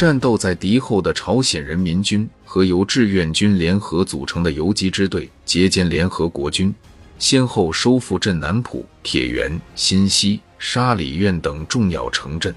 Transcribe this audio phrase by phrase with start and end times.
[0.00, 6.74] 战斗在敌后的朝鲜人民军和由志愿军联合组成的游击支队截歼联合国军，
[7.18, 12.54] 先后收复镇南浦、铁原、新溪、沙里院等重要城镇。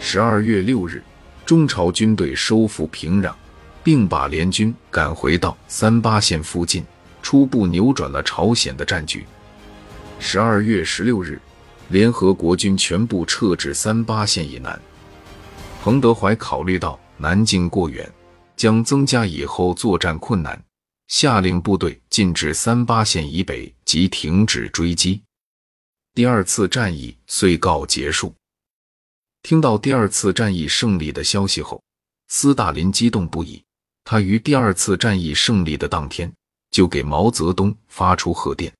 [0.00, 1.02] 十二月六日，
[1.44, 3.34] 中朝军队收复平壤，
[3.84, 6.82] 并把联军赶回到三八线附近，
[7.20, 9.26] 初步扭转了朝鲜的战局。
[10.18, 11.38] 十二月十六日，
[11.90, 14.80] 联合国军全部撤至三八线以南。
[15.82, 18.08] 彭德怀考虑到南京过远，
[18.54, 20.64] 将增加以后作战困难，
[21.08, 25.20] 下令部队进至三八线以北，即停止追击。
[26.14, 28.32] 第二次战役遂告结束。
[29.42, 31.82] 听到第二次战役胜利的消息后，
[32.28, 33.60] 斯大林激动不已。
[34.04, 36.32] 他于第二次战役胜利的当天，
[36.70, 38.72] 就给毛泽东发出贺电：“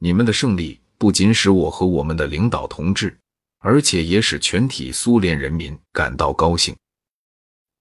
[0.00, 3.16] 你们的胜利不仅使我和我们的领导同志。”
[3.60, 6.74] 而且也使全体苏联人民感到高兴。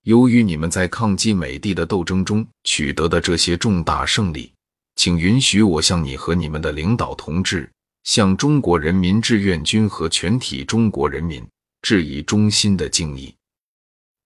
[0.04, 4.54] 由于你们在抗击美帝的斗争中取得的这些重大胜利，
[4.96, 7.70] 请允许我向你和你们的领导同志，
[8.04, 11.46] 向中国人民志愿军和全体中国人民
[11.82, 13.36] 致以衷心的敬意。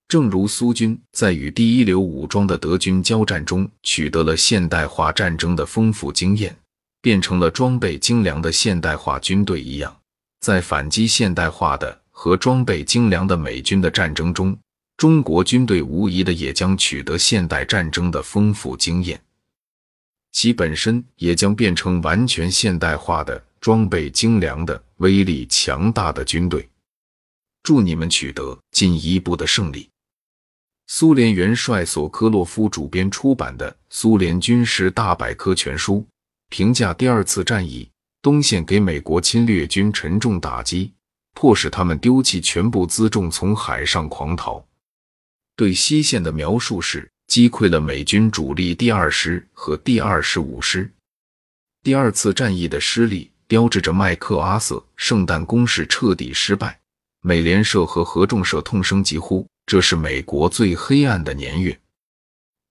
[0.08, 6.56] 正如苏军在与第一流武装的德军交战中取得了现代化战争的丰富经验，
[7.02, 10.01] 变成了装备精良的现代化军队一样。
[10.42, 14.58] 在反击现代化的和装备精良的美军的战争中，
[14.98, 19.22] 中国军队无疑的也将取得现代战争的丰富经验，
[20.32, 26.68] 其本身也将变成完全现代化的、装备精良的、威力强大的军队。
[27.62, 29.88] 祝你们取得进一步的胜利！
[30.88, 35.98] 苏联元帅索科洛夫主编出版的《苏联军事大百科全书》
[36.50, 37.91] 评价第二次战役。
[38.22, 40.94] 东线给美国侵略军沉重打击，
[41.34, 44.64] 迫使他们丢弃全部辎重，从海上狂逃。
[45.56, 50.92] 对西线的描述是击溃了美军主力第二师和第二十五师。
[51.84, 56.80] 第二次战役的失利标志着麦克阿瑟圣诞攻势彻底失败。
[57.22, 61.80] 美联社和合众社痛声疾呼：“这是美国最黑暗的年月。”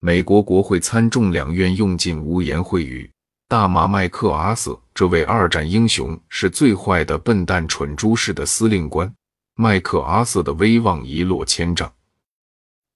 [0.01, 3.11] 美国国会参众两院用尽污言秽语。
[3.51, 9.13] 大骂麦克阿瑟这位二战英雄是最坏的笨蛋、蠢猪式的司令官，
[9.57, 11.93] 麦克阿瑟的威望一落千丈。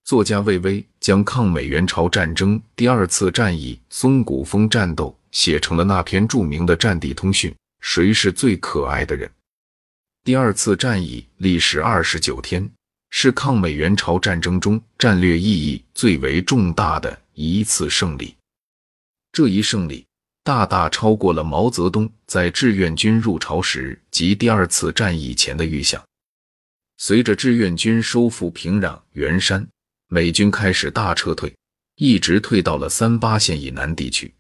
[0.04, 9.28] 作家魏巍将抗美援朝战争第二次战役松骨峰战斗写成了那篇著名的战地通讯：谁是最可爱的人？
[10.22, 12.71] 第二次战役历时二十九天，
[13.10, 18.36] 是抗美援朝战争中战略意义最为重大的一次胜利。
[19.32, 20.06] 这一胜利。
[20.44, 26.05] 大大超过了毛泽东在志愿军入朝时及第二次战役前的预想。
[26.99, 29.66] 随着志愿军收复平壤、元山，
[30.09, 31.50] 美军开始大撤退，
[31.97, 34.34] 一直退到了三八线以南地区。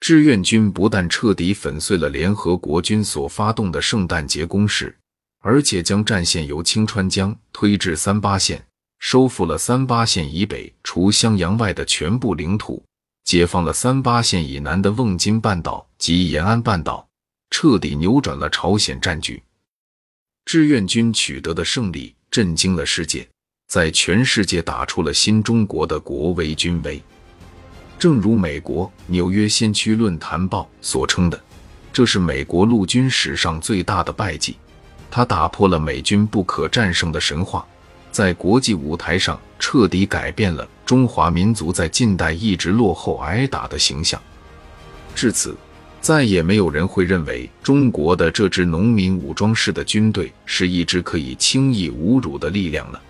[0.00, 4.96] 志愿军不但彻底粉碎了联合国军所发动的圣诞节攻势，
[5.40, 8.64] 而且将战线由清川江推至三八线，
[8.98, 12.82] 收复了三八线以北除襄阳外的全部领土。
[13.30, 17.06] 解放了三八线以南的瓮津半岛及延安半岛，
[17.48, 19.40] 彻底扭转了朝鲜战局。
[20.44, 23.28] 志愿军取得的胜利震惊了世界，
[23.68, 27.00] 在全世界打出了新中国的国威军威。
[28.00, 31.40] 正如美国《纽约先驱论坛报》所称的，
[31.92, 34.56] 这是美国陆军史上最大的败绩，
[35.08, 37.64] 它打破了美军不可战胜的神话。
[38.10, 44.20] 在国际舞台上彻底改变了中华民族在近代一直落后挨打的形象。
[45.14, 45.56] 至此，
[46.00, 53.00] 再也没有人会认为中国的这支农民武装式的军队是一支可以轻易侮辱的力量了。